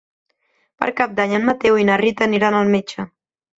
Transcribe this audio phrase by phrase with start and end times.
[0.83, 3.09] Per Cap d'Any en Mateu i na Rita aniran al metge.